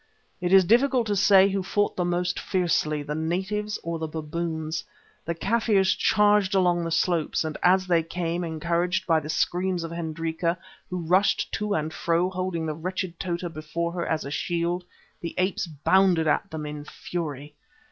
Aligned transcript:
It 0.41 0.51
is 0.51 0.65
difficult 0.65 1.05
to 1.05 1.15
say 1.15 1.47
who 1.49 1.61
fought 1.61 1.95
the 1.95 2.03
most 2.03 2.39
fiercely, 2.39 3.03
the 3.03 3.13
natives 3.13 3.77
or 3.83 3.99
the 3.99 4.07
baboons. 4.07 4.83
The 5.25 5.35
Kaffirs 5.35 5.93
charged 5.93 6.55
along 6.55 6.83
the 6.83 6.89
slopes, 6.89 7.43
and 7.43 7.55
as 7.61 7.85
they 7.85 8.01
came, 8.01 8.43
encouraged 8.43 9.05
by 9.05 9.19
the 9.19 9.29
screams 9.29 9.83
of 9.83 9.91
Hendrika, 9.91 10.57
who 10.89 11.05
rushed 11.05 11.51
to 11.51 11.75
and 11.75 11.93
fro 11.93 12.31
holding 12.31 12.65
the 12.65 12.73
wretched 12.73 13.19
Tota 13.19 13.47
before 13.47 13.91
her 13.91 14.07
as 14.07 14.25
a 14.25 14.31
shield, 14.31 14.83
the 15.19 15.35
apes 15.37 15.67
bounded 15.67 16.25
at 16.25 16.49
them 16.49 16.65
in 16.65 16.83
fury. 16.83 17.53